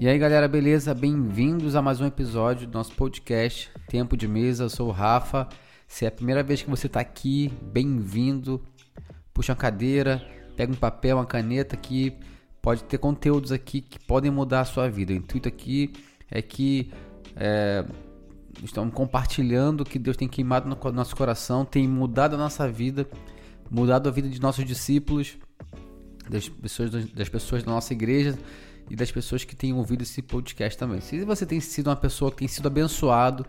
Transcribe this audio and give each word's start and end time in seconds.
E 0.00 0.06
aí 0.06 0.16
galera, 0.16 0.46
beleza? 0.46 0.94
Bem-vindos 0.94 1.74
a 1.74 1.82
mais 1.82 2.00
um 2.00 2.06
episódio 2.06 2.68
do 2.68 2.72
nosso 2.72 2.94
podcast 2.94 3.68
Tempo 3.88 4.16
de 4.16 4.28
Mesa. 4.28 4.62
Eu 4.62 4.70
sou 4.70 4.86
o 4.86 4.92
Rafa. 4.92 5.48
Se 5.88 6.04
é 6.04 6.08
a 6.08 6.12
primeira 6.12 6.40
vez 6.40 6.62
que 6.62 6.70
você 6.70 6.86
está 6.86 7.00
aqui, 7.00 7.52
bem-vindo. 7.60 8.62
Puxa 9.34 9.50
uma 9.50 9.58
cadeira, 9.58 10.24
pega 10.56 10.70
um 10.70 10.76
papel, 10.76 11.16
uma 11.16 11.26
caneta 11.26 11.76
que 11.76 12.16
pode 12.62 12.84
ter 12.84 12.98
conteúdos 12.98 13.50
aqui 13.50 13.80
que 13.80 13.98
podem 13.98 14.30
mudar 14.30 14.60
a 14.60 14.64
sua 14.64 14.88
vida. 14.88 15.12
O 15.12 15.16
intuito 15.16 15.48
aqui 15.48 15.92
é 16.30 16.40
que 16.40 16.92
é, 17.34 17.84
estamos 18.62 18.94
compartilhando 18.94 19.80
o 19.80 19.84
que 19.84 19.98
Deus 19.98 20.16
tem 20.16 20.28
queimado 20.28 20.68
no 20.68 20.92
nosso 20.92 21.16
coração, 21.16 21.64
tem 21.64 21.88
mudado 21.88 22.36
a 22.36 22.38
nossa 22.38 22.70
vida, 22.70 23.04
mudado 23.68 24.08
a 24.08 24.12
vida 24.12 24.28
de 24.28 24.40
nossos 24.40 24.64
discípulos, 24.64 25.36
das 26.30 26.48
pessoas, 26.48 26.90
das 27.10 27.28
pessoas 27.28 27.64
da 27.64 27.72
nossa 27.72 27.92
igreja 27.92 28.38
e 28.90 28.96
das 28.96 29.10
pessoas 29.10 29.44
que 29.44 29.54
têm 29.54 29.72
ouvido 29.72 30.02
esse 30.02 30.22
podcast 30.22 30.78
também. 30.78 31.00
Se 31.00 31.24
você 31.24 31.44
tem 31.44 31.60
sido 31.60 31.88
uma 31.88 31.96
pessoa 31.96 32.30
que 32.30 32.38
tem 32.38 32.48
sido 32.48 32.66
abençoado 32.66 33.44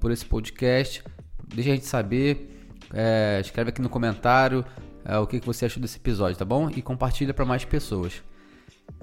por 0.00 0.10
esse 0.10 0.24
podcast, 0.24 1.02
deixa 1.46 1.72
a 1.72 1.74
gente 1.74 1.86
saber. 1.86 2.54
É, 2.92 3.38
escreve 3.40 3.70
aqui 3.70 3.82
no 3.82 3.88
comentário 3.88 4.64
é, 5.04 5.18
o 5.18 5.26
que, 5.26 5.40
que 5.40 5.46
você 5.46 5.66
achou 5.66 5.80
desse 5.80 5.98
episódio, 5.98 6.38
tá 6.38 6.44
bom? 6.44 6.70
E 6.70 6.80
compartilha 6.80 7.34
para 7.34 7.44
mais 7.44 7.64
pessoas. 7.64 8.22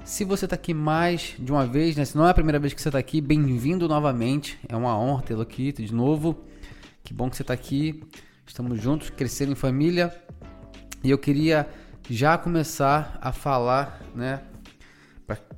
Se 0.04 0.24
você 0.24 0.46
está 0.46 0.56
aqui 0.56 0.74
mais 0.74 1.36
de 1.40 1.52
uma 1.52 1.66
vez, 1.66 1.96
né? 1.96 2.06
Se 2.06 2.18
não 2.18 2.28
é 2.28 2.30
a 2.30 2.34
primeira 2.34 2.60
vez 2.60 2.74
que 2.74 2.82
você 2.82 2.90
está 2.90 3.00
aqui, 3.00 3.22
bem-vindo 3.22 3.88
novamente. 3.88 4.60
É 4.68 4.76
uma 4.76 4.98
honra 4.98 5.24
tê-lo 5.24 5.42
aqui 5.42 5.72
de 5.72 5.94
novo. 5.94 6.44
Que 7.04 7.14
bom 7.14 7.30
que 7.30 7.36
você 7.36 7.42
está 7.42 7.54
aqui. 7.54 8.04
Estamos 8.46 8.82
juntos, 8.82 9.10
crescendo 9.10 9.52
em 9.52 9.56
família. 9.56 10.16
E 11.04 11.10
eu 11.10 11.18
queria 11.18 11.68
já 12.10 12.38
começar 12.38 13.18
a 13.22 13.32
falar, 13.32 14.02
né? 14.16 14.42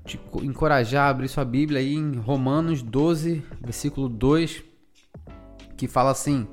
Te 0.08 0.20
encorajar 0.42 1.08
a 1.08 1.10
abrir 1.10 1.28
sua 1.28 1.44
Bíblia 1.44 1.80
aí 1.80 1.94
em 1.94 2.16
Romanos 2.16 2.82
12, 2.82 3.44
versículo 3.60 4.08
2, 4.08 4.64
que 5.76 5.88
fala 5.88 6.12
assim: 6.12 6.48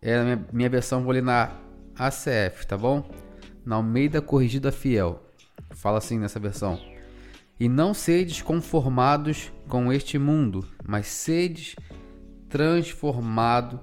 é 0.00 0.22
minha, 0.22 0.46
minha 0.52 0.68
versão, 0.68 1.02
vou 1.02 1.12
ler 1.12 1.22
na 1.22 1.50
ACF, 1.96 2.66
tá 2.66 2.76
bom? 2.76 3.10
Na 3.64 3.76
Almeida 3.76 4.20
Corrigida 4.20 4.70
Fiel. 4.70 5.22
Fala 5.70 5.98
assim 5.98 6.18
nessa 6.18 6.38
versão: 6.38 6.78
E 7.58 7.68
não 7.68 7.94
sedes 7.94 8.42
conformados 8.42 9.50
com 9.66 9.90
este 9.90 10.18
mundo, 10.18 10.64
mas 10.86 11.06
sedes 11.06 11.74
transformado 12.50 13.80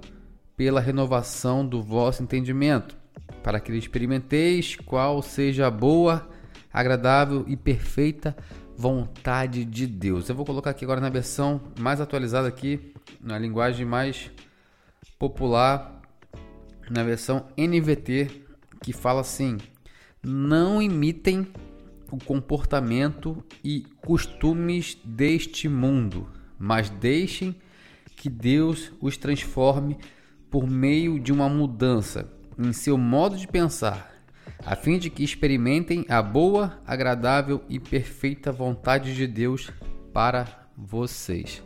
pela 0.56 0.80
renovação 0.80 1.66
do 1.68 1.82
vosso 1.82 2.24
entendimento, 2.24 2.96
para 3.44 3.60
que 3.60 3.72
experimenteis 3.74 4.76
qual 4.76 5.22
seja 5.22 5.68
a 5.68 5.72
boa, 5.72 6.30
agradável 6.72 7.44
e 7.48 7.58
perfeita 7.58 8.36
vontade 8.78 9.64
de 9.66 9.88
Deus. 9.88 10.28
Eu 10.28 10.36
vou 10.36 10.46
colocar 10.46 10.72
aqui 10.72 10.84
agora 10.84 11.02
na 11.02 11.10
versão 11.10 11.62
mais 11.80 12.02
atualizada 12.02 12.48
aqui, 12.48 12.94
na 13.22 13.38
linguagem 13.38 13.86
mais 13.86 14.32
popular, 15.18 16.02
na 16.90 17.04
versão 17.04 17.48
NVT, 17.58 18.44
que 18.84 18.94
fala 18.94 19.22
assim: 19.22 19.58
não 20.24 20.82
imitem 20.82 21.48
o 22.12 22.18
comportamento 22.18 23.44
e 23.64 23.82
costumes 24.06 24.98
deste 25.04 25.68
mundo, 25.68 26.30
mas 26.60 26.90
deixem 26.90 27.56
que 28.16 28.30
Deus 28.30 28.92
os 29.02 29.18
transforme 29.18 29.98
por 30.50 30.68
meio 30.68 31.20
de 31.20 31.34
uma 31.34 31.50
mudança 31.50 32.32
em 32.58 32.72
seu 32.72 32.98
modo 32.98 33.36
de 33.36 33.48
pensar 33.48 34.15
a 34.66 34.76
fim 34.76 34.98
de 34.98 35.10
que 35.10 35.24
experimentem 35.24 36.06
a 36.10 36.22
boa, 36.22 36.82
agradável 36.88 37.64
e 37.70 37.80
perfeita 37.80 38.52
vontade 38.52 39.16
de 39.16 39.28
Deus 39.28 39.70
para 40.12 40.68
vocês. 40.76 41.62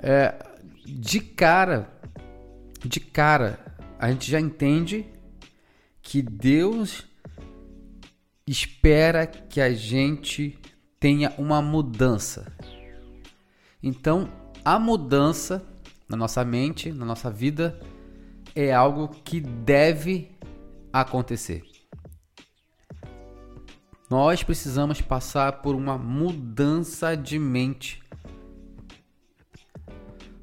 É, 0.00 0.34
de 0.84 1.20
cara, 1.20 1.88
de 2.84 2.98
cara, 2.98 3.58
a 3.98 4.10
gente 4.10 4.30
já 4.30 4.40
entende 4.40 5.06
que 6.02 6.20
Deus 6.20 7.06
espera 8.46 9.26
que 9.26 9.60
a 9.60 9.72
gente 9.72 10.58
tenha 10.98 11.32
uma 11.38 11.62
mudança. 11.62 12.50
Então, 13.82 14.28
a 14.64 14.78
mudança 14.78 15.64
na 16.08 16.16
nossa 16.16 16.44
mente, 16.44 16.90
na 16.90 17.04
nossa 17.04 17.30
vida, 17.30 17.78
é 18.54 18.72
algo 18.72 19.08
que 19.22 19.40
deve 19.40 20.30
acontecer. 20.92 21.67
Nós 24.10 24.42
precisamos 24.42 25.02
passar 25.02 25.60
por 25.60 25.74
uma 25.74 25.98
mudança 25.98 27.14
de 27.14 27.38
mente. 27.38 28.02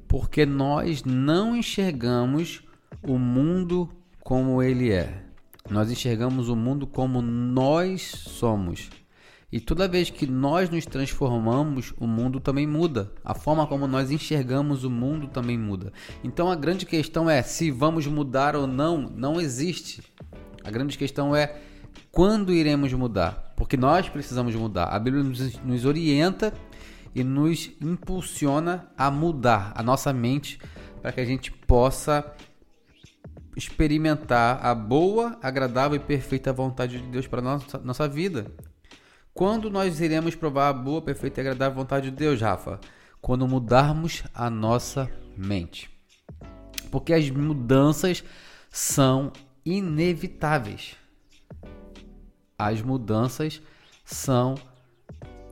Porque 0.06 0.46
nós 0.46 1.02
não 1.02 1.56
enxergamos 1.56 2.62
o 3.02 3.18
mundo 3.18 3.88
como 4.20 4.62
ele 4.62 4.92
é. 4.92 5.24
Nós 5.68 5.90
enxergamos 5.90 6.48
o 6.48 6.54
mundo 6.54 6.86
como 6.86 7.20
nós 7.20 8.02
somos. 8.02 8.88
E 9.50 9.58
toda 9.58 9.88
vez 9.88 10.10
que 10.10 10.28
nós 10.28 10.70
nos 10.70 10.86
transformamos, 10.86 11.92
o 11.98 12.06
mundo 12.06 12.38
também 12.38 12.68
muda. 12.68 13.12
A 13.24 13.34
forma 13.34 13.66
como 13.66 13.88
nós 13.88 14.12
enxergamos 14.12 14.84
o 14.84 14.90
mundo 14.90 15.26
também 15.26 15.58
muda. 15.58 15.92
Então 16.22 16.52
a 16.52 16.54
grande 16.54 16.86
questão 16.86 17.28
é 17.28 17.42
se 17.42 17.72
vamos 17.72 18.06
mudar 18.06 18.54
ou 18.54 18.68
não, 18.68 19.02
não 19.02 19.40
existe. 19.40 20.04
A 20.62 20.70
grande 20.70 20.96
questão 20.96 21.34
é 21.34 21.60
quando 22.16 22.50
iremos 22.50 22.90
mudar? 22.94 23.52
Porque 23.54 23.76
nós 23.76 24.08
precisamos 24.08 24.54
mudar. 24.54 24.84
A 24.84 24.98
Bíblia 24.98 25.22
nos, 25.22 25.58
nos 25.58 25.84
orienta 25.84 26.50
e 27.14 27.22
nos 27.22 27.70
impulsiona 27.78 28.90
a 28.96 29.10
mudar 29.10 29.74
a 29.76 29.82
nossa 29.82 30.14
mente 30.14 30.58
para 31.02 31.12
que 31.12 31.20
a 31.20 31.26
gente 31.26 31.52
possa 31.52 32.24
experimentar 33.54 34.64
a 34.64 34.74
boa, 34.74 35.38
agradável 35.42 35.94
e 35.94 36.00
perfeita 36.00 36.54
vontade 36.54 37.02
de 37.02 37.06
Deus 37.08 37.26
para 37.26 37.42
nossa 37.42 37.76
nossa 37.80 38.08
vida. 38.08 38.46
Quando 39.34 39.68
nós 39.68 40.00
iremos 40.00 40.34
provar 40.34 40.70
a 40.70 40.72
boa, 40.72 41.02
perfeita 41.02 41.40
e 41.40 41.42
agradável 41.42 41.76
vontade 41.76 42.10
de 42.10 42.16
Deus, 42.16 42.40
Rafa? 42.40 42.80
Quando 43.20 43.46
mudarmos 43.46 44.24
a 44.32 44.48
nossa 44.48 45.10
mente. 45.36 45.90
Porque 46.90 47.12
as 47.12 47.28
mudanças 47.28 48.24
são 48.70 49.34
inevitáveis 49.66 50.96
as 52.58 52.82
mudanças 52.82 53.60
são 54.04 54.54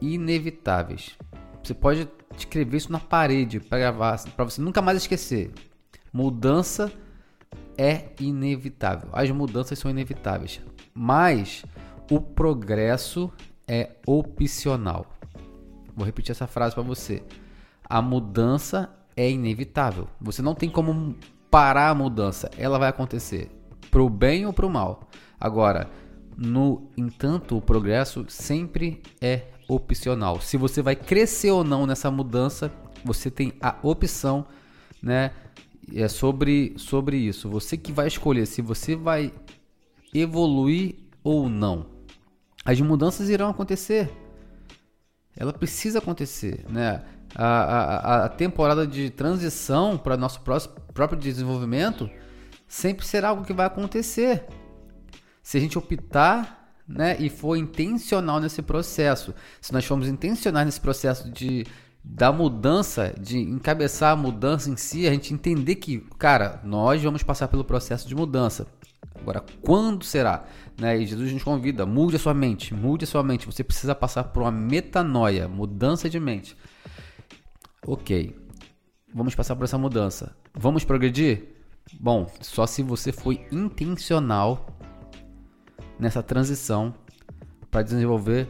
inevitáveis. 0.01 1.17
Você 1.63 1.75
pode 1.75 2.09
escrever 2.37 2.77
isso 2.77 2.93
na 2.93 3.01
parede 3.01 3.61
para 3.61 3.79
gravar, 3.79 4.23
para 4.31 4.45
você 4.45 4.61
nunca 4.61 4.83
mais 4.83 4.99
esquecer. 4.99 5.53
Mudança 6.13 6.93
é 7.77 8.11
inevitável. 8.21 9.09
As 9.13 9.31
mudanças 9.31 9.79
são 9.79 9.91
inevitáveis, 9.91 10.61
mas 10.93 11.65
o 12.11 12.21
progresso 12.21 13.33
é 13.67 13.93
opcional. 14.07 15.07
Vou 15.97 16.05
repetir 16.05 16.33
essa 16.33 16.47
frase 16.47 16.75
para 16.75 16.83
você. 16.83 17.23
A 17.89 18.03
mudança 18.03 18.91
é 19.17 19.31
inevitável. 19.31 20.09
Você 20.21 20.43
não 20.43 20.55
tem 20.55 20.69
como 20.69 21.17
parar 21.51 21.91
a 21.91 21.95
mudança. 21.95 22.51
Ela 22.59 22.79
vai 22.79 22.89
acontecer 22.89 23.51
pro 23.91 24.09
bem 24.09 24.45
ou 24.45 24.53
pro 24.53 24.69
mal. 24.69 25.09
Agora, 25.41 25.89
no 26.37 26.91
entanto, 26.97 27.57
o 27.57 27.61
progresso 27.61 28.25
sempre 28.29 29.03
é 29.21 29.43
opcional. 29.69 30.41
Se 30.41 30.57
você 30.57 30.83
vai 30.83 30.97
crescer 30.97 31.51
ou 31.51 31.65
não 31.65 31.87
nessa 31.87 32.11
mudança, 32.11 32.73
você 33.05 33.31
tem 33.31 33.53
a 33.61 33.77
opção, 33.83 34.47
né? 35.03 35.33
É 35.95 36.09
sobre, 36.09 36.75
sobre 36.79 37.17
isso. 37.17 37.49
Você 37.51 37.77
que 37.77 37.93
vai 37.93 38.09
escolher 38.09 38.47
se 38.47 38.63
você 38.63 38.97
vai 38.97 39.33
evoluir 40.13 40.95
ou 41.23 41.49
não. 41.49 41.87
As 42.65 42.81
mudanças 42.81 43.29
irão 43.29 43.51
acontecer. 43.51 44.11
Ela 45.37 45.53
precisa 45.53 45.99
acontecer, 45.99 46.65
né? 46.69 47.05
A, 47.35 47.47
a, 47.47 48.25
a 48.25 48.29
temporada 48.29 48.87
de 48.87 49.11
transição 49.11 49.99
para 49.99 50.17
nosso 50.17 50.41
próprio 50.41 51.19
desenvolvimento 51.19 52.09
sempre 52.67 53.05
será 53.05 53.31
algo 53.31 53.45
que 53.45 53.53
vai 53.53 53.67
acontecer 53.67 54.47
se 55.45 55.59
a 55.59 55.61
gente 55.61 55.79
optar 55.79 56.75
né, 56.89 57.17
e 57.21 57.29
for 57.29 57.55
intencional 57.55 58.41
nesse 58.41 58.63
processo, 58.63 59.35
se 59.61 59.73
nós 59.75 59.85
formos 59.85 60.09
intencionais 60.09 60.67
nesse 60.67 60.81
processo 60.81 61.31
de 61.31 61.65
da 62.07 62.31
mudança, 62.31 63.15
de 63.19 63.39
encabeçar 63.39 64.13
a 64.13 64.17
mudança 64.17 64.69
em 64.69 64.77
si, 64.77 65.07
a 65.07 65.11
gente 65.11 65.33
entender 65.33 65.77
que, 65.77 66.01
cara, 66.19 66.61
nós 66.63 67.03
vamos 67.03 67.23
passar 67.23 67.49
pelo 67.49 67.65
processo 67.65 68.07
de 68.07 68.15
mudança. 68.15 68.67
Agora, 69.15 69.43
quando 69.63 70.05
será? 70.05 70.45
Né? 70.79 70.99
E 70.99 71.07
Jesus 71.07 71.33
nos 71.33 71.43
convida, 71.43 71.87
mude 71.87 72.17
a 72.17 72.19
sua 72.19 72.35
mente, 72.35 72.75
mude 72.75 73.05
a 73.05 73.07
sua 73.07 73.23
mente. 73.23 73.47
Você 73.47 73.65
precisa 73.65 73.95
passar 73.95 74.25
por 74.25 74.43
uma 74.43 74.51
metanoia, 74.51 75.49
mudança 75.49 76.11
de 76.11 76.21
mente. 76.21 76.55
Ok, 77.87 78.37
vamos 79.15 79.35
passar 79.35 79.57
por 79.57 79.65
essa 79.65 79.79
mudança. 79.79 80.37
Vamos 80.53 80.85
progredir? 80.85 81.55
Bom, 81.99 82.31
só 82.43 82.67
se 82.67 82.83
você 82.83 83.13
foi 83.13 83.47
intencional 83.51 84.67
nessa 86.05 86.23
transição 86.23 86.95
para 87.71 87.83
desenvolver 87.83 88.47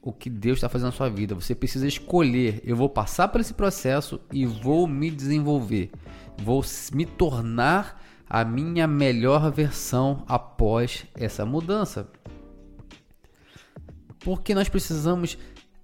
o 0.00 0.12
que 0.12 0.30
Deus 0.30 0.58
está 0.58 0.68
fazendo 0.68 0.86
na 0.86 0.92
sua 0.92 1.10
vida. 1.10 1.34
Você 1.34 1.52
precisa 1.52 1.86
escolher. 1.86 2.62
Eu 2.64 2.76
vou 2.76 2.88
passar 2.88 3.28
por 3.28 3.40
esse 3.40 3.52
processo 3.52 4.20
e 4.32 4.46
vou 4.46 4.86
me 4.86 5.10
desenvolver. 5.10 5.90
Vou 6.38 6.64
me 6.92 7.04
tornar 7.04 8.00
a 8.30 8.44
minha 8.44 8.86
melhor 8.86 9.50
versão 9.50 10.24
após 10.28 11.04
essa 11.14 11.44
mudança. 11.44 12.08
Porque 14.20 14.54
nós 14.54 14.68
precisamos 14.68 15.36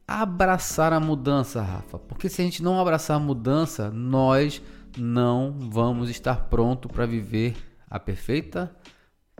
abraçar 0.06 0.92
a 0.92 1.00
mudança, 1.00 1.60
Rafa. 1.60 1.98
Porque 1.98 2.28
se 2.28 2.40
a 2.40 2.44
gente 2.44 2.62
não 2.62 2.80
abraçar 2.80 3.16
a 3.16 3.20
mudança, 3.20 3.90
nós 3.90 4.62
não 4.96 5.52
vamos 5.58 6.08
estar 6.10 6.48
pronto 6.48 6.88
para 6.88 7.06
viver 7.06 7.56
a 7.90 7.98
perfeita, 7.98 8.74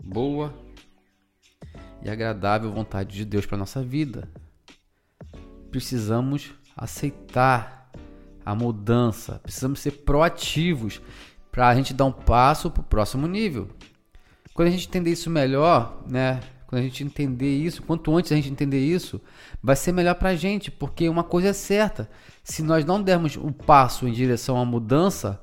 boa 0.03 0.53
e 2.03 2.09
agradável 2.09 2.71
vontade 2.71 3.15
de 3.15 3.25
Deus 3.25 3.45
para 3.45 3.57
nossa 3.57 3.81
vida. 3.81 4.29
Precisamos 5.71 6.53
aceitar 6.75 7.89
a 8.45 8.53
mudança, 8.53 9.39
precisamos 9.41 9.79
ser 9.79 9.91
proativos 9.91 11.01
para 11.51 11.69
a 11.69 11.75
gente 11.75 11.93
dar 11.93 12.05
um 12.05 12.11
passo 12.11 12.69
para 12.69 12.81
o 12.81 12.85
próximo 12.85 13.25
nível. 13.25 13.69
Quando 14.53 14.67
a 14.67 14.71
gente 14.71 14.87
entender 14.87 15.11
isso 15.11 15.29
melhor, 15.29 16.03
né? 16.07 16.41
Quando 16.67 16.81
a 16.81 16.83
gente 16.83 17.03
entender 17.03 17.55
isso, 17.55 17.83
quanto 17.83 18.15
antes 18.15 18.31
a 18.31 18.35
gente 18.35 18.49
entender 18.49 18.79
isso, 18.79 19.21
vai 19.61 19.75
ser 19.75 19.91
melhor 19.91 20.15
para 20.15 20.29
a 20.29 20.35
gente, 20.35 20.71
porque 20.71 21.07
uma 21.07 21.23
coisa 21.23 21.49
é 21.49 21.53
certa: 21.53 22.09
se 22.43 22.61
nós 22.63 22.83
não 22.83 23.01
dermos 23.01 23.35
o 23.35 23.47
um 23.47 23.51
passo 23.51 24.07
em 24.07 24.11
direção 24.11 24.59
à 24.59 24.65
mudança, 24.65 25.39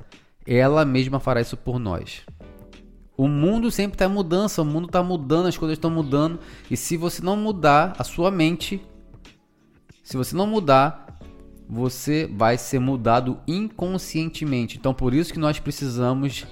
ela 0.47 0.85
mesma 0.85 1.21
fará 1.21 1.41
isso 1.41 1.57
por 1.57 1.79
nós. 1.79 2.23
O 3.21 3.29
mundo 3.29 3.71
sempre 3.71 3.97
está 3.97 4.07
em 4.07 4.09
mudança, 4.09 4.63
o 4.63 4.65
mundo 4.65 4.87
está 4.87 5.03
mudando, 5.03 5.45
as 5.45 5.59
coisas 5.59 5.77
estão 5.77 5.91
mudando, 5.91 6.39
e 6.71 6.75
se 6.75 6.97
você 6.97 7.21
não 7.21 7.37
mudar 7.37 7.95
a 7.99 8.03
sua 8.03 8.31
mente, 8.31 8.81
se 10.03 10.17
você 10.17 10.35
não 10.35 10.47
mudar 10.47 11.19
você 11.69 12.27
vai 12.27 12.57
ser 12.57 12.79
mudado 12.79 13.39
inconscientemente. 13.47 14.79
Então, 14.79 14.95
por 14.95 15.13
isso 15.13 15.35
que 15.35 15.39
nós 15.39 15.61
precisamos 15.61 16.47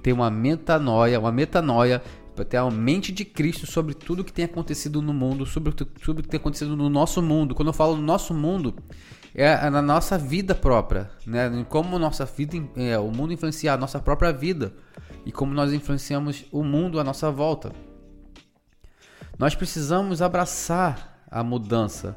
ter 0.00 0.12
uma 0.12 0.30
metanoia, 0.30 1.18
uma 1.18 1.32
metanoia 1.32 2.00
para 2.36 2.44
ter 2.44 2.56
a 2.56 2.70
mente 2.70 3.10
de 3.10 3.24
Cristo 3.24 3.66
sobre 3.66 3.92
tudo 3.92 4.22
que 4.22 4.32
tem 4.32 4.44
acontecido 4.44 5.02
no 5.02 5.12
mundo, 5.12 5.44
sobre 5.44 5.72
tudo 5.72 6.22
que 6.22 6.28
tem 6.28 6.38
acontecido 6.38 6.76
no 6.76 6.88
nosso 6.88 7.20
mundo. 7.20 7.52
Quando 7.52 7.68
eu 7.68 7.74
falo 7.74 7.96
no 7.96 8.02
nosso 8.02 8.32
mundo, 8.32 8.76
é 9.34 9.68
na 9.68 9.82
nossa 9.82 10.16
vida 10.16 10.54
própria, 10.54 11.10
né? 11.26 11.66
Como 11.68 11.98
nossa 11.98 12.24
vida, 12.24 12.56
é, 12.76 12.96
o 12.96 13.10
mundo 13.10 13.32
influenciar 13.32 13.74
a 13.74 13.76
nossa 13.76 13.98
própria 13.98 14.32
vida 14.32 14.72
e 15.24 15.32
como 15.32 15.54
nós 15.54 15.72
influenciamos 15.72 16.44
o 16.50 16.62
mundo 16.62 16.98
à 16.98 17.04
nossa 17.04 17.30
volta. 17.30 17.72
Nós 19.38 19.54
precisamos 19.54 20.20
abraçar 20.20 21.24
a 21.30 21.42
mudança. 21.42 22.16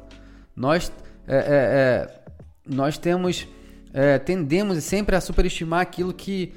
Nós 0.54 0.92
é, 1.26 1.36
é, 1.36 1.40
é 1.46 2.22
nós 2.66 2.98
temos 2.98 3.46
é, 3.92 4.18
tendemos 4.18 4.82
sempre 4.84 5.16
a 5.16 5.20
superestimar 5.20 5.80
aquilo 5.80 6.12
que 6.12 6.52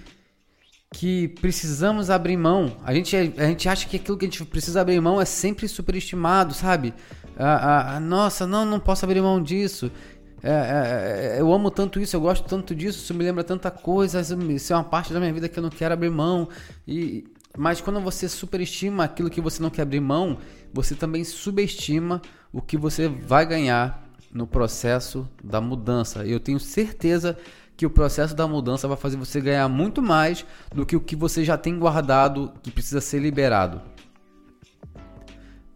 que 0.91 1.27
precisamos 1.27 2.09
abrir 2.09 2.35
mão. 2.35 2.77
A 2.83 2.93
gente, 2.93 3.15
a 3.15 3.45
gente 3.45 3.69
acha 3.69 3.87
que 3.87 3.97
aquilo 3.97 4.17
que 4.17 4.25
a 4.25 4.27
gente 4.27 4.43
precisa 4.45 4.81
abrir 4.81 4.99
mão 4.99 5.21
é 5.21 5.25
sempre 5.25 5.67
superestimado, 5.67 6.53
sabe? 6.53 6.93
A, 7.37 7.99
nossa, 8.01 8.45
não, 8.45 8.65
não 8.65 8.79
posso 8.79 9.05
abrir 9.05 9.21
mão 9.21 9.41
disso. 9.41 9.91
É, 10.41 10.51
é, 10.51 11.37
é, 11.37 11.41
eu 11.41 11.51
amo 11.53 11.69
tanto 11.69 11.99
isso, 11.99 12.15
eu 12.15 12.21
gosto 12.21 12.47
tanto 12.47 12.73
disso, 12.73 12.99
isso 12.99 13.13
me 13.13 13.23
lembra 13.23 13.43
tanta 13.43 13.69
coisa, 13.69 14.21
isso 14.21 14.73
é 14.73 14.75
uma 14.75 14.83
parte 14.83 15.13
da 15.13 15.19
minha 15.19 15.33
vida 15.33 15.49
que 15.49 15.59
eu 15.59 15.63
não 15.63 15.69
quero 15.69 15.93
abrir 15.93 16.09
mão. 16.09 16.47
E, 16.87 17.25
mas 17.57 17.81
quando 17.81 17.99
você 17.99 18.29
superestima 18.29 19.03
aquilo 19.03 19.29
que 19.29 19.41
você 19.41 19.61
não 19.61 19.69
quer 19.69 19.81
abrir 19.81 19.99
mão, 19.99 20.37
você 20.73 20.95
também 20.95 21.23
subestima 21.23 22.21
o 22.53 22.61
que 22.61 22.77
você 22.77 23.07
vai 23.07 23.45
ganhar 23.45 24.07
no 24.31 24.47
processo 24.47 25.27
da 25.43 25.59
mudança. 25.59 26.25
Eu 26.25 26.39
tenho 26.39 26.59
certeza 26.59 27.37
que 27.75 27.85
o 27.85 27.89
processo 27.89 28.35
da 28.35 28.47
mudança 28.47 28.87
vai 28.87 28.97
fazer 28.97 29.17
você 29.17 29.39
ganhar 29.39 29.67
muito 29.69 30.01
mais 30.01 30.45
do 30.73 30.85
que 30.85 30.95
o 30.95 30.99
que 30.99 31.15
você 31.15 31.43
já 31.43 31.57
tem 31.57 31.79
guardado 31.79 32.53
que 32.61 32.71
precisa 32.71 33.01
ser 33.01 33.19
liberado. 33.19 33.81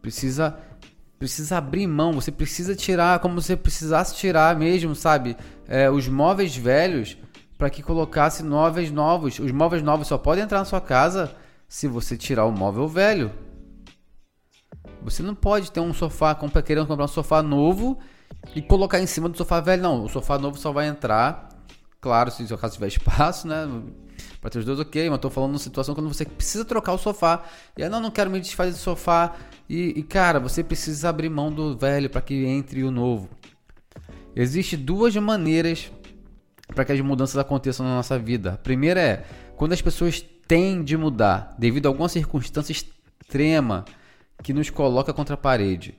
Precisa 0.02 0.58
precisa 1.24 1.58
abrir 1.58 1.88
mão, 1.88 2.12
você 2.12 2.34
precisa 2.34 2.76
tirar 2.76 3.20
como 3.20 3.42
você 3.42 3.56
precisasse 3.56 4.14
tirar 4.14 4.58
mesmo, 4.58 4.94
sabe? 4.94 5.38
É, 5.70 5.90
os 5.90 6.06
móveis 6.06 6.54
velhos 6.54 7.18
para 7.58 7.70
que 7.70 7.82
colocasse 7.82 8.44
móveis 8.44 8.92
novos. 8.92 9.40
Os 9.40 9.52
móveis 9.54 9.82
novos 9.82 10.10
só 10.10 10.18
podem 10.18 10.44
entrar 10.44 10.60
na 10.60 10.66
sua 10.66 10.82
casa 10.82 11.34
se 11.66 11.88
você 11.88 12.18
tirar 12.18 12.44
o 12.44 12.52
móvel 12.52 12.90
velho. 12.90 13.32
Você 15.02 15.24
não 15.24 15.34
pode 15.34 15.72
ter 15.72 15.80
um 15.80 15.94
sofá, 15.94 16.38
querendo 16.66 16.88
comprar 16.88 17.06
um 17.06 17.08
sofá 17.08 17.42
novo 17.42 17.98
e 18.54 18.62
colocar 18.62 19.00
em 19.00 19.08
cima 19.08 19.30
do 19.30 19.38
sofá 19.38 19.62
velho. 19.62 19.82
Não, 19.82 20.04
o 20.04 20.10
sofá 20.10 20.38
novo 20.38 20.58
só 20.58 20.74
vai 20.74 20.88
entrar, 20.88 21.48
claro, 22.02 22.32
se 22.32 22.44
o 22.54 22.58
caso 22.58 22.74
tiver 22.74 22.88
espaço, 22.88 23.48
né? 23.48 23.66
Para 24.44 24.50
ter 24.50 24.60
os 24.60 24.66
dois, 24.66 24.78
ok, 24.78 25.10
mas 25.10 25.20
tô 25.22 25.30
falando 25.30 25.52
numa 25.52 25.60
situação 25.60 25.96
quando 25.96 26.10
você 26.10 26.26
precisa 26.26 26.66
trocar 26.66 26.92
o 26.92 26.98
sofá. 26.98 27.46
E 27.78 27.82
aí, 27.82 27.88
não, 27.88 28.02
não 28.02 28.12
quero 28.12 28.30
me 28.30 28.42
desfazer 28.42 28.72
do 28.72 28.78
sofá. 28.78 29.38
E, 29.70 29.98
e 29.98 30.04
cara, 30.04 30.38
você 30.38 30.62
precisa 30.62 31.08
abrir 31.08 31.30
mão 31.30 31.50
do 31.50 31.78
velho 31.78 32.10
para 32.10 32.20
que 32.20 32.44
entre 32.44 32.84
o 32.84 32.92
novo. 32.92 33.30
Existem 34.36 34.78
duas 34.78 35.16
maneiras 35.16 35.90
para 36.76 36.84
que 36.84 36.92
as 36.92 37.00
mudanças 37.00 37.38
aconteçam 37.38 37.86
na 37.86 37.96
nossa 37.96 38.20
vida. 38.20 38.56
A 38.56 38.58
primeira 38.58 39.00
é 39.00 39.26
quando 39.56 39.72
as 39.72 39.82
pessoas 39.82 40.22
têm 40.46 40.84
de 40.84 40.98
mudar 40.98 41.56
devido 41.58 41.86
a 41.86 41.90
alguma 41.90 42.10
circunstância 42.10 42.74
extrema 42.74 43.86
que 44.44 44.52
nos 44.52 44.70
coloca 44.70 45.14
contra 45.14 45.36
a 45.36 45.38
parede. 45.38 45.98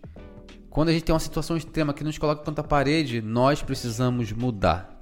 Quando 0.68 0.90
a 0.90 0.92
gente 0.92 1.04
tem 1.04 1.14
uma 1.14 1.18
situação 1.18 1.56
extrema 1.56 1.94
que 1.94 2.04
nos 2.04 2.18
coloca 2.18 2.44
contra 2.44 2.62
a 2.62 2.68
parede, 2.68 3.22
nós 3.22 3.62
precisamos 3.62 4.32
mudar. 4.32 5.00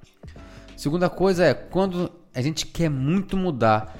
Segunda 0.76 1.10
coisa 1.10 1.44
é 1.44 1.52
quando 1.54 2.21
a 2.34 2.40
gente 2.40 2.66
quer 2.66 2.88
muito 2.88 3.36
mudar, 3.36 3.96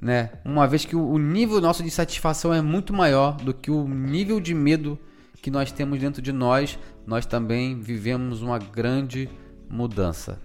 né? 0.00 0.30
Uma 0.44 0.66
vez 0.66 0.84
que 0.84 0.96
o 0.96 1.18
nível 1.18 1.60
nosso 1.60 1.82
de 1.82 1.90
satisfação 1.90 2.52
é 2.54 2.62
muito 2.62 2.92
maior 2.92 3.36
do 3.36 3.52
que 3.52 3.70
o 3.70 3.86
nível 3.86 4.40
de 4.40 4.54
medo 4.54 4.98
que 5.42 5.50
nós 5.50 5.72
temos 5.72 5.98
dentro 5.98 6.22
de 6.22 6.32
nós, 6.32 6.78
nós 7.06 7.26
também 7.26 7.78
vivemos 7.80 8.42
uma 8.42 8.58
grande 8.58 9.28
mudança. 9.68 10.40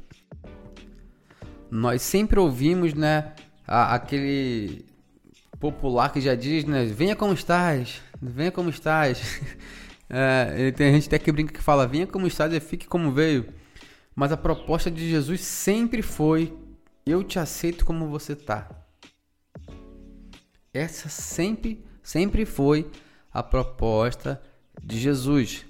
Nós 1.69 2.01
sempre 2.01 2.39
ouvimos, 2.39 2.93
né, 2.93 3.33
aquele 3.67 4.85
popular 5.59 6.11
que 6.11 6.21
já 6.21 6.35
diz, 6.35 6.63
né, 6.65 6.85
venha 6.85 7.15
como 7.15 7.33
estás, 7.33 8.01
venha 8.21 8.51
como 8.51 8.69
estás. 8.69 9.41
É, 10.07 10.69
tem 10.69 10.93
gente 10.93 11.07
até 11.07 11.17
que 11.17 11.31
brinca 11.31 11.51
que 11.51 11.59
fala: 11.59 11.87
venha 11.87 12.05
como 12.05 12.27
está 12.27 12.47
e 12.47 12.59
fique 12.59 12.85
como 12.85 13.11
veio. 13.11 13.47
Mas 14.15 14.31
a 14.31 14.37
proposta 14.37 14.91
de 14.91 15.09
Jesus 15.09 15.41
sempre 15.41 16.03
foi: 16.03 16.53
eu 17.05 17.23
te 17.23 17.37
aceito 17.37 17.85
como 17.85 18.09
você 18.09 18.33
está. 18.33 18.69
Essa 20.73 21.07
sempre, 21.07 21.85
sempre 22.01 22.45
foi 22.45 22.89
a 23.31 23.43
proposta 23.43 24.41
de 24.83 24.99
Jesus. 24.99 25.65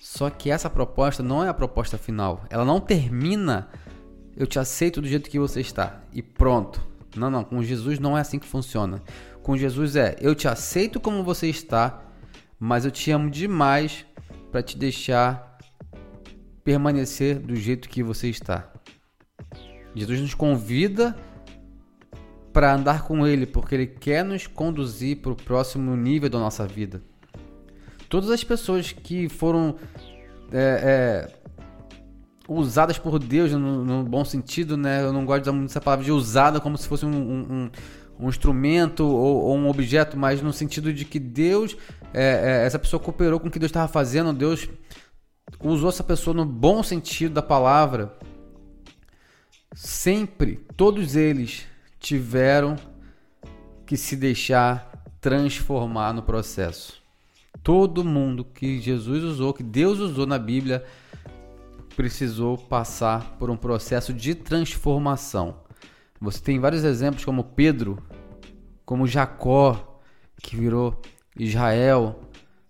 Só 0.00 0.30
que 0.30 0.50
essa 0.50 0.70
proposta 0.70 1.22
não 1.22 1.44
é 1.44 1.48
a 1.48 1.54
proposta 1.54 1.98
final. 1.98 2.44
Ela 2.48 2.64
não 2.64 2.80
termina 2.80 3.68
eu 4.36 4.46
te 4.46 4.58
aceito 4.58 5.02
do 5.02 5.08
jeito 5.08 5.28
que 5.28 5.38
você 5.38 5.60
está 5.60 6.02
e 6.12 6.22
pronto. 6.22 6.80
Não, 7.14 7.28
não, 7.28 7.44
com 7.44 7.62
Jesus 7.62 7.98
não 7.98 8.16
é 8.16 8.20
assim 8.20 8.38
que 8.38 8.46
funciona. 8.46 9.02
Com 9.42 9.56
Jesus 9.56 9.96
é 9.96 10.16
eu 10.20 10.34
te 10.34 10.48
aceito 10.48 10.98
como 10.98 11.22
você 11.22 11.48
está 11.48 12.06
mas 12.62 12.84
eu 12.84 12.90
te 12.90 13.10
amo 13.10 13.30
demais 13.30 14.04
para 14.52 14.62
te 14.62 14.76
deixar 14.76 15.58
permanecer 16.62 17.38
do 17.38 17.56
jeito 17.56 17.88
que 17.88 18.02
você 18.02 18.28
está. 18.28 18.70
Jesus 19.94 20.20
nos 20.20 20.34
convida 20.34 21.16
para 22.52 22.74
andar 22.74 23.04
com 23.04 23.26
Ele, 23.26 23.46
porque 23.46 23.74
Ele 23.74 23.86
quer 23.86 24.24
nos 24.24 24.46
conduzir 24.46 25.18
para 25.18 25.32
o 25.32 25.36
próximo 25.36 25.96
nível 25.96 26.28
da 26.28 26.38
nossa 26.38 26.66
vida. 26.66 27.02
Todas 28.08 28.30
as 28.30 28.42
pessoas 28.42 28.92
que 28.92 29.28
foram 29.28 29.76
é, 30.52 31.28
é, 31.32 31.40
usadas 32.48 32.98
por 32.98 33.18
Deus 33.18 33.52
no, 33.52 33.84
no, 33.84 34.02
bom 34.02 34.24
sentido, 34.24 34.76
né? 34.76 35.02
Eu 35.02 35.12
não 35.12 35.24
gosto 35.24 35.42
de 35.44 35.48
usar 35.48 35.56
muito 35.56 35.70
essa 35.70 35.80
palavra 35.80 36.04
de 36.04 36.10
usada 36.10 36.60
como 36.60 36.76
se 36.76 36.88
fosse 36.88 37.06
um, 37.06 37.10
um, 37.10 37.70
um 38.18 38.28
instrumento 38.28 39.06
ou, 39.06 39.42
ou, 39.42 39.56
um 39.56 39.68
objeto, 39.68 40.18
mas 40.18 40.42
no 40.42 40.52
sentido 40.52 40.92
de 40.92 41.04
que 41.04 41.20
Deus, 41.20 41.76
é, 42.12 42.62
é, 42.62 42.66
essa 42.66 42.78
pessoa 42.78 43.00
cooperou 43.00 43.38
com 43.38 43.46
o 43.46 43.50
que 43.50 43.60
Deus 43.60 43.70
estava 43.70 43.86
fazendo, 43.86 44.32
Deus 44.32 44.68
usou 45.62 45.88
essa 45.88 46.02
pessoa 46.02 46.34
no 46.34 46.44
bom 46.44 46.82
sentido 46.82 47.34
da 47.34 47.42
palavra. 47.42 48.18
Sempre, 49.74 50.56
todos 50.76 51.14
eles 51.14 51.66
tiveram 51.98 52.76
que 53.86 53.96
se 53.96 54.16
deixar 54.16 54.90
transformar 55.20 56.12
no 56.12 56.22
processo. 56.22 57.00
Todo 57.62 58.04
mundo 58.04 58.44
que 58.44 58.80
Jesus 58.80 59.22
usou, 59.22 59.52
que 59.52 59.62
Deus 59.62 59.98
usou 59.98 60.26
na 60.26 60.38
Bíblia, 60.38 60.84
precisou 61.94 62.56
passar 62.56 63.36
por 63.38 63.50
um 63.50 63.56
processo 63.56 64.12
de 64.12 64.34
transformação. 64.34 65.56
Você 66.20 66.40
tem 66.40 66.58
vários 66.58 66.84
exemplos 66.84 67.24
como 67.24 67.44
Pedro, 67.44 68.02
como 68.84 69.06
Jacó, 69.06 70.00
que 70.42 70.56
virou 70.56 71.00
Israel, 71.38 72.20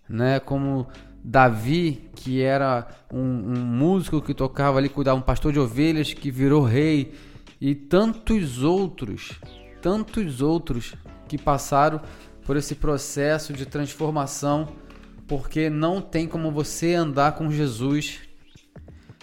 né? 0.08 0.40
Como 0.40 0.86
Davi, 1.22 2.10
que 2.14 2.42
era 2.42 2.88
um, 3.12 3.20
um 3.20 3.64
músico 3.64 4.22
que 4.22 4.34
tocava 4.34 4.78
ali, 4.78 4.88
cuidava 4.88 5.18
um 5.18 5.22
pastor 5.22 5.52
de 5.52 5.58
ovelhas 5.58 6.12
que 6.12 6.30
virou 6.30 6.62
rei, 6.62 7.12
e 7.60 7.74
tantos 7.74 8.62
outros, 8.62 9.38
tantos 9.82 10.40
outros 10.40 10.94
que 11.28 11.36
passaram 11.36 12.00
por 12.46 12.56
esse 12.56 12.74
processo 12.74 13.52
de 13.52 13.66
transformação, 13.66 14.68
porque 15.28 15.68
não 15.68 16.00
tem 16.00 16.26
como 16.26 16.50
você 16.50 16.94
andar 16.94 17.32
com 17.32 17.50
Jesus 17.50 18.20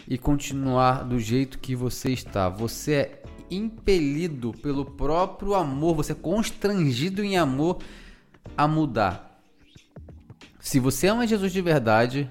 e 0.07 0.17
continuar 0.17 1.03
do 1.03 1.19
jeito 1.19 1.59
que 1.59 1.75
você 1.75 2.11
está. 2.11 2.47
Você 2.47 2.93
é 2.93 3.23
impelido 3.49 4.53
pelo 4.53 4.85
próprio 4.85 5.55
amor, 5.55 5.95
você 5.95 6.11
é 6.11 6.15
constrangido 6.15 7.23
em 7.23 7.37
amor 7.37 7.79
a 8.55 8.67
mudar. 8.67 9.26
Se 10.67 10.81
você 10.81 11.07
ama 11.07 11.25
Jesus 11.25 11.53
de 11.53 11.61
verdade, 11.61 12.29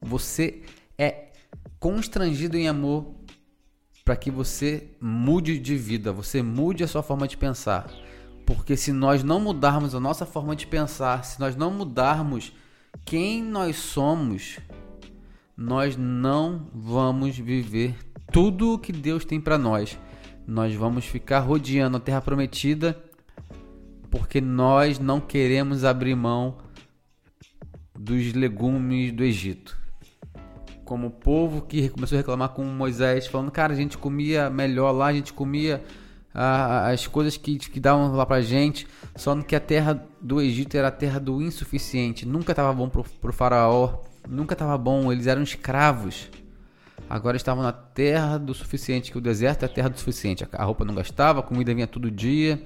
você 0.00 0.62
é 0.98 1.28
constrangido 1.78 2.56
em 2.56 2.66
amor 2.66 3.14
para 4.04 4.16
que 4.16 4.28
você 4.28 4.90
mude 5.00 5.56
de 5.60 5.76
vida, 5.76 6.10
você 6.10 6.42
mude 6.42 6.82
a 6.82 6.88
sua 6.88 7.04
forma 7.04 7.28
de 7.28 7.36
pensar. 7.36 7.88
Porque 8.44 8.76
se 8.76 8.90
nós 8.90 9.22
não 9.22 9.38
mudarmos 9.38 9.94
a 9.94 10.00
nossa 10.00 10.26
forma 10.26 10.56
de 10.56 10.66
pensar, 10.66 11.24
se 11.24 11.38
nós 11.38 11.54
não 11.54 11.70
mudarmos 11.70 12.52
quem 13.04 13.40
nós 13.40 13.76
somos, 13.76 14.58
nós 15.56 15.96
não 15.96 16.66
vamos 16.74 17.38
viver 17.38 17.94
tudo 18.32 18.72
o 18.72 18.78
que 18.80 18.90
Deus 18.90 19.24
tem 19.24 19.40
para 19.40 19.56
nós. 19.56 19.96
Nós 20.44 20.74
vamos 20.74 21.04
ficar 21.04 21.38
rodeando 21.38 21.98
a 21.98 22.00
terra 22.00 22.20
prometida 22.20 23.00
porque 24.10 24.40
nós 24.40 24.98
não 24.98 25.20
queremos 25.20 25.84
abrir 25.84 26.16
mão 26.16 26.65
dos 27.98 28.32
legumes 28.32 29.12
do 29.12 29.24
Egito. 29.24 29.76
Como 30.84 31.08
o 31.08 31.10
povo 31.10 31.62
que 31.62 31.88
começou 31.88 32.16
a 32.16 32.20
reclamar 32.20 32.50
com 32.50 32.64
Moisés, 32.64 33.26
falando: 33.26 33.50
Cara, 33.50 33.72
a 33.72 33.76
gente 33.76 33.98
comia 33.98 34.48
melhor 34.48 34.92
lá, 34.92 35.06
a 35.06 35.12
gente 35.12 35.32
comia 35.32 35.82
ah, 36.32 36.88
as 36.90 37.06
coisas 37.06 37.36
que, 37.36 37.58
que 37.58 37.80
davam 37.80 38.12
lá 38.14 38.26
pra 38.26 38.40
gente, 38.40 38.86
só 39.16 39.34
que 39.42 39.56
a 39.56 39.60
terra 39.60 40.06
do 40.20 40.40
Egito 40.40 40.76
era 40.76 40.88
a 40.88 40.92
terra 40.92 41.18
do 41.18 41.40
insuficiente, 41.40 42.26
nunca 42.26 42.52
estava 42.52 42.72
bom 42.72 42.88
pro, 42.88 43.02
pro 43.02 43.32
Faraó, 43.32 44.02
nunca 44.28 44.52
estava 44.52 44.76
bom, 44.76 45.10
eles 45.10 45.26
eram 45.26 45.42
escravos. 45.42 46.28
Agora 47.08 47.36
estavam 47.36 47.62
na 47.62 47.72
terra 47.72 48.36
do 48.36 48.52
suficiente, 48.52 49.12
que 49.12 49.18
o 49.18 49.20
deserto 49.20 49.62
é 49.62 49.66
a 49.66 49.68
terra 49.68 49.88
do 49.88 49.98
suficiente. 49.98 50.46
A 50.52 50.64
roupa 50.64 50.84
não 50.84 50.94
gastava, 50.94 51.40
a 51.40 51.42
comida 51.42 51.72
vinha 51.72 51.86
todo 51.86 52.10
dia. 52.10 52.60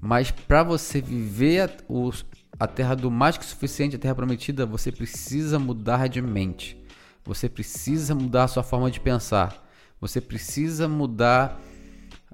Mas 0.00 0.30
para 0.30 0.62
você 0.62 1.00
viver 1.00 1.70
o, 1.88 2.10
a 2.58 2.66
terra 2.66 2.94
do 2.94 3.10
mais 3.10 3.38
que 3.38 3.44
suficiente, 3.44 3.96
a 3.96 3.98
terra 3.98 4.14
prometida, 4.14 4.66
você 4.66 4.90
precisa 4.90 5.58
mudar 5.58 6.08
de 6.08 6.20
mente. 6.20 6.76
Você 7.24 7.48
precisa 7.48 8.14
mudar 8.14 8.44
a 8.44 8.48
sua 8.48 8.62
forma 8.62 8.90
de 8.90 9.00
pensar. 9.00 9.64
Você 10.00 10.20
precisa 10.20 10.88
mudar 10.88 11.60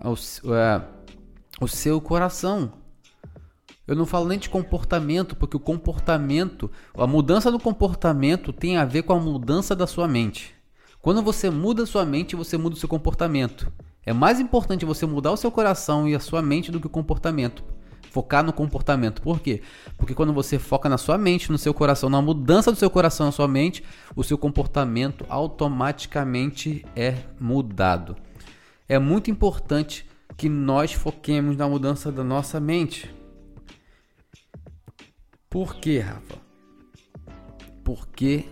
o, 0.03 0.15
é, 0.55 0.83
o 1.61 1.69
seu 1.69 2.01
coração. 2.01 2.73
Eu 3.87 3.95
não 3.95 4.07
falo 4.07 4.27
nem 4.27 4.39
de 4.39 4.49
comportamento, 4.49 5.37
porque 5.37 5.57
o 5.57 5.61
comportamento, 5.61 6.71
a 6.97 7.07
mudança 7.07 7.51
do 7.51 7.59
comportamento 7.59 8.53
tem 8.53 8.79
a 8.79 8.85
ver 8.85 9.03
com 9.03 9.13
a 9.13 9.21
mudança 9.21 9.77
da 9.77 9.87
sua 9.87 10.09
mente. 10.09 10.55
Quando 11.03 11.23
você 11.23 11.51
muda 11.51 11.83
a 11.83 11.87
sua 11.87 12.05
mente, 12.07 12.35
você 12.35 12.57
muda 12.57 12.77
o 12.77 12.79
seu 12.79 12.89
comportamento. 12.89 13.71
É 14.07 14.13
mais 14.13 14.41
importante 14.41 14.87
você 14.87 15.05
mudar 15.05 15.33
o 15.33 15.37
seu 15.37 15.51
coração 15.51 16.09
e 16.09 16.15
a 16.15 16.21
sua 16.21 16.41
mente 16.41 16.71
do 16.71 16.81
que 16.81 16.87
o 16.87 16.91
comportamento. 16.91 17.63
Focar 18.15 18.45
no 18.45 18.53
comportamento. 18.53 19.21
Por 19.21 19.41
quê? 19.41 19.61
Porque 19.99 20.15
quando 20.15 20.33
você 20.33 20.57
foca 20.57 20.89
na 20.89 20.97
sua 20.97 21.19
mente, 21.19 21.51
no 21.51 21.59
seu 21.59 21.75
coração, 21.75 22.09
na 22.09 22.23
mudança 22.23 22.71
do 22.71 22.79
seu 22.79 22.89
coração, 22.89 23.27
na 23.27 23.33
sua 23.33 23.49
mente, 23.49 23.83
o 24.15 24.23
seu 24.23 24.39
comportamento 24.39 25.27
automaticamente 25.29 26.87
é 26.95 27.17
mudado. 27.41 28.17
É 28.89 29.01
muito 29.01 29.33
importante 29.33 30.07
que 30.37 30.49
nós 30.49 30.93
foquemos 30.93 31.57
na 31.57 31.69
mudança 31.69 32.13
da 32.13 32.23
nossa 32.23 32.61
mente. 32.61 33.13
Por 35.51 35.75
quê, 35.75 35.99
Rafa? 35.99 36.37
Porque 37.83 38.45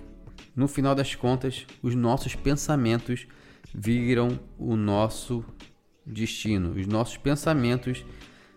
no 0.56 0.66
final 0.66 0.92
das 0.92 1.14
contas, 1.14 1.68
os 1.80 1.94
nossos 1.94 2.34
pensamentos 2.34 3.28
viram 3.72 4.40
o 4.58 4.74
nosso 4.74 5.44
destino. 6.04 6.72
Os 6.72 6.84
nossos 6.88 7.16
pensamentos 7.16 8.04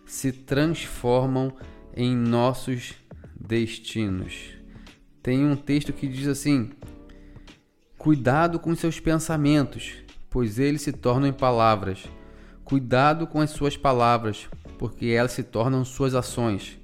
se 0.06 0.32
transformam 0.32 1.52
em 1.94 2.14
nossos 2.14 2.94
destinos. 3.38 4.54
Tem 5.22 5.44
um 5.44 5.56
texto 5.56 5.92
que 5.92 6.06
diz 6.06 6.28
assim: 6.28 6.70
Cuidado 7.98 8.60
com 8.60 8.74
seus 8.74 9.00
pensamentos, 9.00 9.94
pois 10.30 10.58
eles 10.58 10.82
se 10.82 10.92
tornam 10.92 11.28
em 11.28 11.32
palavras. 11.32 12.04
Cuidado 12.64 13.26
com 13.26 13.40
as 13.40 13.50
suas 13.50 13.76
palavras, 13.76 14.48
porque 14.78 15.06
elas 15.06 15.32
se 15.32 15.42
tornam 15.42 15.84
suas 15.84 16.14
ações. 16.14 16.78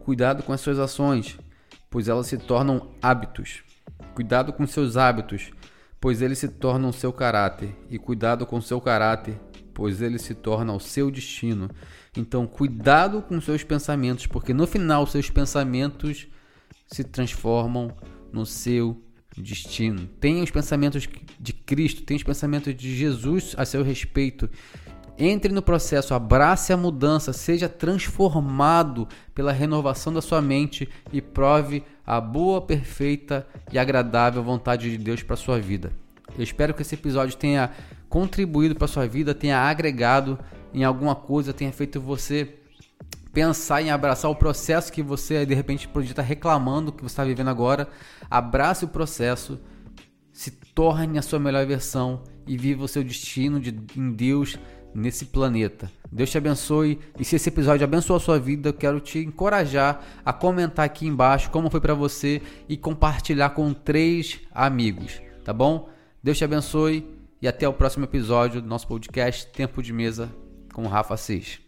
Cuidado 0.00 0.42
com 0.42 0.52
as 0.52 0.60
suas 0.60 0.78
ações, 0.78 1.38
pois 1.90 2.08
elas 2.08 2.26
se 2.26 2.38
tornam 2.38 2.90
hábitos. 3.02 3.62
Cuidado 4.14 4.52
com 4.52 4.66
seus 4.66 4.96
hábitos, 4.96 5.50
pois 6.00 6.22
eles 6.22 6.38
se 6.38 6.48
tornam 6.48 6.92
seu 6.92 7.12
caráter, 7.12 7.74
e 7.90 7.98
cuidado 7.98 8.46
com 8.46 8.60
seu 8.60 8.80
caráter, 8.80 9.38
pois 9.76 10.00
ele 10.00 10.18
se 10.18 10.34
torna 10.34 10.72
o 10.72 10.80
seu 10.80 11.10
destino. 11.10 11.68
Então, 12.16 12.46
cuidado 12.46 13.20
com 13.20 13.38
seus 13.42 13.62
pensamentos, 13.62 14.26
porque 14.26 14.54
no 14.54 14.66
final 14.66 15.06
seus 15.06 15.28
pensamentos 15.28 16.26
se 16.86 17.04
transformam 17.04 17.94
no 18.32 18.46
seu 18.46 18.98
destino. 19.36 20.06
Tenha 20.18 20.42
os 20.42 20.50
pensamentos 20.50 21.06
de 21.38 21.52
Cristo, 21.52 22.04
tenha 22.04 22.16
os 22.16 22.22
pensamentos 22.22 22.74
de 22.74 22.96
Jesus 22.96 23.54
a 23.58 23.66
seu 23.66 23.82
respeito 23.82 24.48
entre 25.18 25.52
no 25.52 25.62
processo, 25.62 26.14
abrace 26.14 26.72
a 26.72 26.76
mudança, 26.76 27.32
seja 27.32 27.68
transformado 27.68 29.06
pela 29.34 29.52
renovação 29.52 30.12
da 30.12 30.20
sua 30.22 30.42
mente 30.42 30.88
e 31.12 31.20
prove 31.20 31.82
a 32.06 32.18
boa, 32.18 32.60
perfeita 32.62 33.46
e 33.70 33.78
agradável 33.78 34.42
vontade 34.42 34.90
de 34.90 34.98
Deus 34.98 35.22
para 35.22 35.36
sua 35.36 35.58
vida. 35.58 35.92
Eu 36.36 36.42
espero 36.42 36.74
que 36.74 36.82
esse 36.82 36.94
episódio 36.94 37.36
tenha 37.36 37.70
contribuído 38.08 38.74
para 38.74 38.86
sua 38.86 39.06
vida, 39.06 39.34
tenha 39.34 39.58
agregado 39.58 40.38
em 40.72 40.84
alguma 40.84 41.14
coisa, 41.14 41.52
tenha 41.52 41.72
feito 41.72 42.00
você 42.00 42.56
pensar 43.32 43.82
em 43.82 43.90
abraçar 43.90 44.30
o 44.30 44.34
processo 44.34 44.90
que 44.90 45.02
você 45.02 45.44
de 45.44 45.52
repente 45.52 45.86
podia 45.86 46.22
reclamando 46.22 46.90
que 46.90 47.02
você 47.02 47.12
está 47.12 47.24
vivendo 47.24 47.48
agora. 47.48 47.86
Abrace 48.30 48.84
o 48.84 48.88
processo, 48.88 49.60
se 50.32 50.50
torne 50.50 51.18
a 51.18 51.22
sua 51.22 51.38
melhor 51.38 51.66
versão 51.66 52.22
e 52.46 52.56
viva 52.56 52.84
o 52.84 52.88
seu 52.88 53.04
destino 53.04 53.60
de, 53.60 53.78
em 53.96 54.12
Deus 54.12 54.58
nesse 54.94 55.26
planeta. 55.26 55.90
Deus 56.10 56.30
te 56.30 56.38
abençoe 56.38 56.98
e 57.18 57.24
se 57.24 57.36
esse 57.36 57.50
episódio 57.50 57.84
abençoou 57.84 58.16
a 58.16 58.20
sua 58.20 58.38
vida, 58.38 58.70
eu 58.70 58.74
quero 58.74 59.00
te 59.00 59.18
encorajar 59.18 60.02
a 60.24 60.32
comentar 60.32 60.86
aqui 60.86 61.06
embaixo 61.06 61.50
como 61.50 61.68
foi 61.68 61.80
para 61.80 61.92
você 61.92 62.40
e 62.66 62.76
compartilhar 62.76 63.50
com 63.50 63.74
três 63.74 64.40
amigos, 64.50 65.20
tá 65.44 65.52
bom? 65.52 65.90
Deus 66.22 66.38
te 66.38 66.44
abençoe 66.44 67.15
e 67.46 67.48
até 67.48 67.68
o 67.68 67.72
próximo 67.72 68.04
episódio 68.04 68.60
do 68.60 68.66
nosso 68.66 68.88
podcast 68.88 69.46
Tempo 69.52 69.80
de 69.80 69.92
Mesa 69.92 70.28
com 70.74 70.82
o 70.82 70.88
Rafa 70.88 71.14
Assis. 71.14 71.60